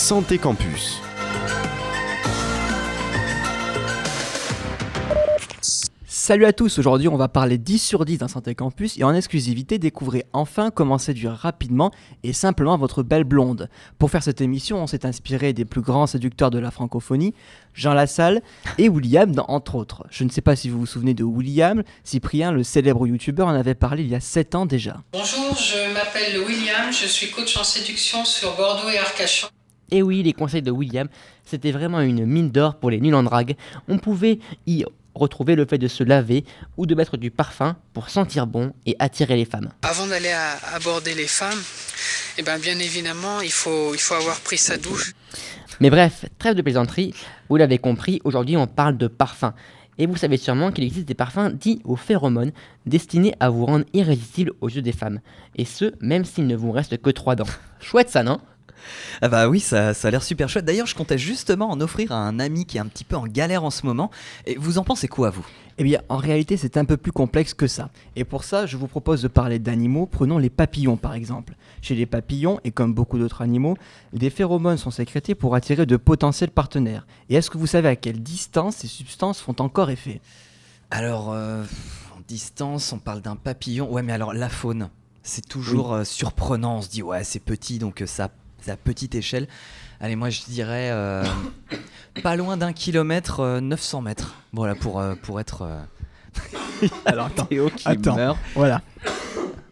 Santé 0.00 0.38
Campus. 0.38 0.98
Salut 6.06 6.46
à 6.46 6.54
tous, 6.54 6.78
aujourd'hui 6.78 7.06
on 7.06 7.18
va 7.18 7.28
parler 7.28 7.58
10 7.58 7.78
sur 7.78 8.06
10 8.06 8.16
dans 8.16 8.28
Santé 8.28 8.54
Campus 8.54 8.96
et 8.96 9.04
en 9.04 9.14
exclusivité 9.14 9.78
découvrez 9.78 10.24
enfin 10.32 10.70
comment 10.70 10.96
séduire 10.96 11.32
rapidement 11.32 11.90
et 12.22 12.32
simplement 12.32 12.78
votre 12.78 13.02
belle 13.02 13.24
blonde. 13.24 13.68
Pour 13.98 14.10
faire 14.10 14.22
cette 14.22 14.40
émission, 14.40 14.82
on 14.82 14.86
s'est 14.86 15.04
inspiré 15.04 15.52
des 15.52 15.66
plus 15.66 15.82
grands 15.82 16.06
séducteurs 16.06 16.50
de 16.50 16.58
la 16.58 16.70
francophonie, 16.70 17.34
Jean 17.74 17.92
Lassalle 17.92 18.40
et 18.78 18.88
William 18.88 19.34
entre 19.48 19.74
autres. 19.74 20.06
Je 20.10 20.24
ne 20.24 20.30
sais 20.30 20.40
pas 20.40 20.56
si 20.56 20.70
vous 20.70 20.80
vous 20.80 20.86
souvenez 20.86 21.12
de 21.12 21.24
William, 21.24 21.82
Cyprien, 22.04 22.52
le 22.52 22.64
célèbre 22.64 23.06
youtubeur, 23.06 23.48
en 23.48 23.54
avait 23.54 23.74
parlé 23.74 24.02
il 24.02 24.08
y 24.08 24.14
a 24.14 24.20
7 24.20 24.54
ans 24.54 24.64
déjà. 24.64 25.02
Bonjour, 25.12 25.54
je 25.54 25.92
m'appelle 25.92 26.38
William, 26.38 26.90
je 26.90 27.06
suis 27.06 27.30
coach 27.30 27.58
en 27.58 27.64
séduction 27.64 28.24
sur 28.24 28.56
Bordeaux 28.56 28.88
et 28.88 28.98
Arcachon. 28.98 29.48
Et 29.90 30.02
oui, 30.02 30.22
les 30.22 30.32
conseils 30.32 30.62
de 30.62 30.70
William, 30.70 31.08
c'était 31.44 31.72
vraiment 31.72 32.00
une 32.00 32.24
mine 32.24 32.50
d'or 32.50 32.76
pour 32.76 32.90
les 32.90 33.00
nuls 33.00 33.14
en 33.14 33.22
drague. 33.22 33.56
On 33.88 33.98
pouvait 33.98 34.38
y 34.66 34.84
retrouver 35.14 35.56
le 35.56 35.66
fait 35.66 35.78
de 35.78 35.88
se 35.88 36.04
laver 36.04 36.44
ou 36.76 36.86
de 36.86 36.94
mettre 36.94 37.16
du 37.16 37.30
parfum 37.30 37.76
pour 37.92 38.10
sentir 38.10 38.46
bon 38.46 38.72
et 38.86 38.94
attirer 38.98 39.36
les 39.36 39.44
femmes. 39.44 39.70
Avant 39.82 40.06
d'aller 40.06 40.32
aborder 40.74 41.14
les 41.14 41.26
femmes, 41.26 41.58
eh 42.38 42.42
ben 42.42 42.58
bien 42.58 42.78
évidemment, 42.78 43.40
il 43.40 43.50
faut, 43.50 43.92
il 43.94 44.00
faut 44.00 44.14
avoir 44.14 44.40
pris 44.40 44.58
sa 44.58 44.76
douche. 44.76 45.12
Mais 45.80 45.90
bref, 45.90 46.26
trêve 46.38 46.54
de 46.54 46.62
plaisanterie, 46.62 47.14
vous 47.48 47.56
l'avez 47.56 47.78
compris, 47.78 48.20
aujourd'hui 48.24 48.56
on 48.56 48.66
parle 48.66 48.96
de 48.96 49.08
parfum. 49.08 49.54
Et 49.98 50.06
vous 50.06 50.16
savez 50.16 50.38
sûrement 50.38 50.72
qu'il 50.72 50.84
existe 50.84 51.06
des 51.06 51.14
parfums 51.14 51.50
dits 51.52 51.82
aux 51.84 51.96
phéromones, 51.96 52.52
destinés 52.86 53.34
à 53.40 53.50
vous 53.50 53.66
rendre 53.66 53.84
irrésistible 53.92 54.52
aux 54.60 54.68
yeux 54.70 54.80
des 54.80 54.92
femmes. 54.92 55.20
Et 55.56 55.66
ce, 55.66 55.92
même 56.00 56.24
s'il 56.24 56.46
ne 56.46 56.56
vous 56.56 56.72
reste 56.72 56.96
que 57.02 57.10
trois 57.10 57.34
dents. 57.34 57.44
Chouette 57.80 58.08
ça, 58.08 58.22
non? 58.22 58.40
Ah 59.22 59.28
bah 59.28 59.48
oui, 59.48 59.60
ça, 59.60 59.94
ça 59.94 60.08
a 60.08 60.10
l'air 60.10 60.22
super 60.22 60.48
chouette. 60.48 60.64
D'ailleurs, 60.64 60.86
je 60.86 60.94
comptais 60.94 61.18
justement 61.18 61.70
en 61.70 61.80
offrir 61.80 62.12
à 62.12 62.16
un 62.16 62.38
ami 62.38 62.66
qui 62.66 62.76
est 62.76 62.80
un 62.80 62.86
petit 62.86 63.04
peu 63.04 63.16
en 63.16 63.26
galère 63.26 63.64
en 63.64 63.70
ce 63.70 63.86
moment. 63.86 64.10
Et 64.46 64.56
vous 64.56 64.78
en 64.78 64.84
pensez 64.84 65.08
quoi, 65.08 65.30
vous? 65.30 65.46
Eh 65.78 65.84
bien, 65.84 66.02
en 66.08 66.16
réalité, 66.16 66.56
c'est 66.56 66.76
un 66.76 66.84
peu 66.84 66.96
plus 66.96 67.12
complexe 67.12 67.54
que 67.54 67.66
ça. 67.66 67.90
Et 68.16 68.24
pour 68.24 68.44
ça, 68.44 68.66
je 68.66 68.76
vous 68.76 68.86
propose 68.86 69.22
de 69.22 69.28
parler 69.28 69.58
d'animaux. 69.58 70.06
Prenons 70.06 70.38
les 70.38 70.50
papillons, 70.50 70.96
par 70.96 71.14
exemple. 71.14 71.54
Chez 71.80 71.94
les 71.94 72.06
papillons, 72.06 72.60
et 72.64 72.70
comme 72.70 72.92
beaucoup 72.92 73.18
d'autres 73.18 73.40
animaux, 73.40 73.76
des 74.12 74.30
phéromones 74.30 74.76
sont 74.76 74.90
sécrétés 74.90 75.34
pour 75.34 75.54
attirer 75.54 75.86
de 75.86 75.96
potentiels 75.96 76.50
partenaires. 76.50 77.06
Et 77.28 77.36
est-ce 77.36 77.50
que 77.50 77.58
vous 77.58 77.66
savez 77.66 77.88
à 77.88 77.96
quelle 77.96 78.22
distance 78.22 78.76
ces 78.76 78.88
substances 78.88 79.40
font 79.40 79.56
encore 79.58 79.90
effet? 79.90 80.20
Alors, 80.90 81.32
euh, 81.32 81.64
en 82.14 82.20
distance, 82.28 82.92
on 82.92 82.98
parle 82.98 83.22
d'un 83.22 83.36
papillon. 83.36 83.90
Ouais, 83.90 84.02
mais 84.02 84.12
alors 84.12 84.34
la 84.34 84.48
faune 84.48 84.90
c'est 85.22 85.46
toujours 85.46 85.92
euh, 85.92 86.04
surprenant. 86.04 86.78
On 86.78 86.82
se 86.82 86.88
dit, 86.88 87.02
ouais, 87.02 87.24
c'est 87.24 87.40
petit, 87.40 87.78
donc 87.78 88.02
euh, 88.02 88.06
ça 88.06 88.30
à 88.68 88.76
petite 88.76 89.14
échelle. 89.14 89.46
Allez, 90.00 90.16
moi 90.16 90.30
je 90.30 90.42
dirais 90.48 90.90
euh, 90.90 91.24
pas 92.22 92.36
loin 92.36 92.56
d'un 92.56 92.72
kilomètre, 92.72 93.60
900 93.60 93.98
euh, 93.98 94.02
mètres. 94.02 94.34
Voilà, 94.52 94.74
pour, 94.74 94.98
euh, 95.00 95.14
pour 95.22 95.40
être. 95.40 95.68
Alors 97.06 97.26
attends, 97.26 97.44
Théo 97.46 97.70
qui 97.74 97.88
attends, 97.88 98.36
Voilà. 98.54 98.82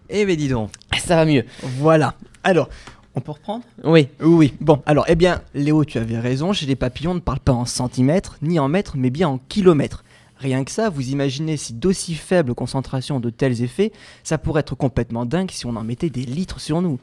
Eh 0.09 0.25
ben 0.25 0.37
dis 0.37 0.49
donc. 0.49 0.71
Ça 0.99 1.17
va 1.17 1.25
mieux. 1.25 1.45
Voilà. 1.63 2.15
Alors, 2.45 2.69
on 3.15 3.21
peut 3.21 3.33
reprendre? 3.33 3.65
Oui. 3.85 4.09
Oui. 4.21 4.55
Bon, 4.61 4.83
alors, 4.87 5.05
eh 5.09 5.15
bien, 5.15 5.41
Léo, 5.55 5.85
tu 5.85 5.99
avais 5.99 6.19
raison. 6.19 6.53
Chez 6.53 6.67
les 6.67 6.77
papillons, 6.77 7.13
on 7.13 7.15
ne 7.15 7.21
parle 7.21 7.41
pas 7.41 7.53
en 7.53 7.65
centimètres 7.65 8.37
ni 8.43 8.59
en 8.59 8.69
mètres, 8.69 8.97
mais 8.97 9.11
bien 9.11 9.29
en 9.29 9.39
kilomètres. 9.39 10.05
Rien 10.39 10.63
que 10.63 10.71
ça, 10.71 10.89
vous 10.89 11.11
imaginez 11.11 11.57
si 11.57 11.75
d'aussi 11.75 12.15
faibles 12.15 12.55
concentrations 12.55 13.19
de 13.19 13.29
tels 13.29 13.61
effets, 13.63 13.91
ça 14.23 14.39
pourrait 14.39 14.61
être 14.61 14.77
complètement 14.77 15.27
dingue 15.27 15.51
si 15.51 15.67
on 15.67 15.75
en 15.75 15.83
mettait 15.83 16.11
des 16.11 16.25
litres 16.25 16.61
sur 16.61 16.81
nous. 16.81 17.01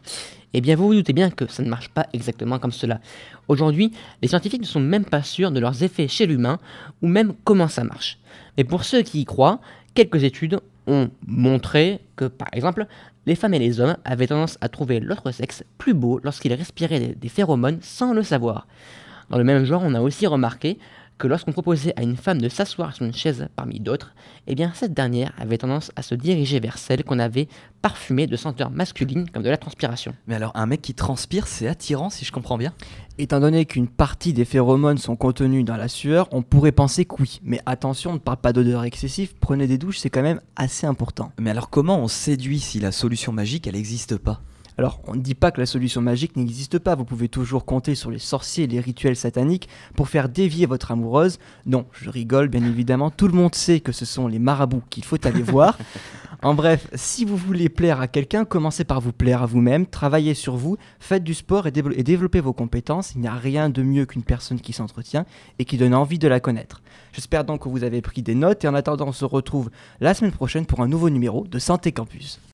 Eh 0.53 0.61
bien, 0.61 0.77
vous 0.77 0.88
vous 0.88 0.94
doutez 0.94 1.11
bien 1.11 1.30
que 1.30 1.45
ça 1.52 1.61
ne 1.61 1.67
marche 1.67 1.89
pas 1.89 2.08
exactement 2.14 2.59
comme 2.59 2.72
cela. 2.72 3.02
Aujourd'hui, 3.50 3.92
les 4.22 4.30
scientifiques 4.30 4.61
ne 4.61 4.66
sont 4.66 4.80
même 4.80 5.03
pas 5.03 5.22
sûrs 5.22 5.52
de 5.52 5.59
leurs 5.59 5.83
effets 5.83 6.08
chez 6.08 6.27
l'humain 6.27 6.59
ou 7.02 7.08
même 7.08 7.33
comment 7.43 7.67
ça 7.67 7.83
marche. 7.83 8.20
Mais 8.58 8.64
pour 8.64 8.86
ceux 8.86 9.02
qui 9.02 9.20
y 9.20 9.26
croient, 9.26 9.59
quelques 9.95 10.23
études 10.23 10.61
ont 10.88 11.09
montré 11.27 11.99
que, 12.15 12.26
par 12.26 12.48
exemple, 12.54 12.86
les 13.26 13.36
femmes 13.36 13.54
et 13.54 13.59
les 13.59 13.82
hommes 13.82 13.98
avaient 14.05 14.27
tendance 14.27 14.58
à 14.61 14.70
trouver 14.70 15.02
l'autre 15.02 15.32
sexe 15.32 15.65
plus 15.77 15.93
beau 15.93 16.21
lorsqu'ils 16.23 16.54
respiraient 16.54 17.15
des 17.20 17.30
phéromones 17.30 17.80
sans 17.82 18.14
le 18.14 18.23
savoir. 18.23 18.65
Dans 19.30 19.38
le 19.38 19.43
même 19.43 19.65
genre, 19.65 19.82
on 19.83 19.93
a 19.93 20.02
aussi 20.02 20.26
remarqué 20.26 20.77
que 21.17 21.27
lorsqu'on 21.27 21.52
proposait 21.52 21.93
à 21.95 22.03
une 22.03 22.17
femme 22.17 22.42
de 22.42 22.49
s'asseoir 22.49 22.93
sur 22.93 23.05
une 23.05 23.14
chaise 23.14 23.48
parmi 23.55 23.80
d'autres, 23.80 24.14
eh 24.48 24.55
bien 24.55 24.71
cette 24.73 24.93
dernière 24.93 25.33
avait 25.37 25.58
tendance 25.58 25.92
à 25.95 26.02
se 26.02 26.15
diriger 26.15 26.59
vers 26.59 26.77
celle 26.77 27.03
qu'on 27.03 27.20
avait 27.20 27.48
parfumée 27.81 28.27
de 28.27 28.36
senteurs 28.36 28.71
masculines 28.71 29.30
comme 29.30 29.43
de 29.43 29.49
la 29.49 29.58
transpiration. 29.58 30.14
Mais 30.27 30.36
alors 30.36 30.52
un 30.55 30.65
mec 30.65 30.81
qui 30.81 30.93
transpire, 30.93 31.48
c'est 31.48 31.67
attirant 31.67 32.09
si 32.09 32.26
je 32.26 32.31
comprends 32.31 32.58
bien? 32.58 32.73
Étant 33.17 33.39
donné 33.39 33.65
qu'une 33.65 33.87
partie 33.87 34.33
des 34.33 34.43
phéromones 34.43 34.98
sont 34.98 35.15
contenues 35.15 35.64
dans 35.64 35.77
la 35.77 35.87
sueur, 35.87 36.27
on 36.31 36.42
pourrait 36.42 36.73
penser 36.73 37.05
que 37.05 37.15
oui. 37.20 37.39
Mais 37.43 37.61
attention, 37.65 38.14
ne 38.14 38.17
parle 38.20 38.37
pas 38.37 38.52
d'odeur 38.52 38.83
excessive, 38.83 39.36
prenez 39.39 39.67
des 39.67 39.77
douches, 39.77 39.99
c'est 39.99 40.09
quand 40.09 40.21
même 40.21 40.42
assez 40.58 40.86
important. 40.86 41.32
Mais 41.39 41.52
alors 41.52 41.70
comment 41.70 41.99
on 41.99 42.08
séduit 42.09 42.59
si 42.59 42.80
la 42.80 42.92
solution 42.92 43.32
magique, 43.32 43.67
elle 43.67 43.76
n'existe 43.76 44.17
pas? 44.17 44.42
Alors, 44.77 44.99
on 45.08 45.15
ne 45.15 45.21
dit 45.21 45.36
pas 45.36 45.52
que 45.52 45.59
la 45.61 45.65
solution 45.65 46.02
magique 46.02 46.36
n'existe 46.36 46.80
pas, 46.80 46.95
vous 46.95 47.05
pouvez 47.05 47.30
toujours 47.30 47.63
compter 47.63 47.95
sur 47.95 48.11
les 48.11 48.19
sorciers 48.19 48.65
et 48.65 48.67
les 48.67 48.81
rituels 48.81 49.15
sataniques 49.15 49.69
pour 49.95 50.09
faire 50.09 50.27
dévier 50.27 50.65
votre 50.65 50.91
amoureuse. 50.91 51.39
Non, 51.65 51.86
je 51.93 52.09
rigole, 52.09 52.49
bien 52.49 52.63
évidemment, 52.63 53.09
tout 53.09 53.27
le 53.27 53.33
monde 53.33 53.55
sait 53.55 53.80
que 53.80 53.93
ce 53.93 54.03
sont 54.03 54.27
les 54.27 54.39
marabouts 54.39 54.83
qu'il 54.89 55.05
faut 55.05 55.25
aller 55.25 55.41
voir. 55.41 55.77
En 56.41 56.53
bref, 56.53 56.89
si 56.93 57.23
vous 57.23 57.37
voulez 57.37 57.69
plaire 57.69 58.02
à 58.02 58.08
quelqu'un, 58.08 58.43
commencez 58.43 58.83
par 58.83 58.99
vous 58.99 59.14
plaire 59.14 59.41
à 59.41 59.45
vous-même, 59.45 59.87
travaillez 59.87 60.33
sur 60.33 60.58
vous, 60.58 60.77
faites 60.99 61.23
du 61.23 61.33
sport 61.33 61.65
et, 61.67 61.73
et 61.95 62.03
développez 62.03 62.41
vos 62.41 62.53
compétences. 62.53 63.15
Il 63.15 63.21
n'y 63.21 63.27
a 63.27 63.33
rien 63.33 63.69
de 63.69 63.81
mieux 63.81 64.05
qu'une 64.05 64.23
personne 64.23 64.59
qui 64.59 64.73
s'entretient 64.73 65.25
et 65.58 65.65
qui 65.65 65.77
donne 65.77 65.95
envie 65.95 66.19
de 66.19 66.27
la 66.27 66.41
connaître. 66.41 66.81
J'espère 67.14 67.45
donc 67.45 67.64
que 67.64 67.69
vous 67.69 67.85
avez 67.85 68.02
pris 68.02 68.21
des 68.21 68.35
notes 68.35 68.65
et 68.65 68.67
en 68.67 68.75
attendant, 68.75 69.08
on 69.08 69.14
se 69.14 69.25
retrouve 69.25 69.71
la 70.02 70.14
semaine 70.14 70.33
prochaine 70.33 70.65
pour 70.65 70.81
un 70.81 70.87
nouveau 70.89 71.09
numéro 71.09 71.47
de 71.47 71.59
Santé 71.59 71.93
Campus. 71.93 72.41